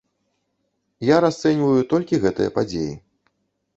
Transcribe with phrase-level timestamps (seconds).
[1.09, 2.93] Я расцэньваю толькі гэтыя падзеі.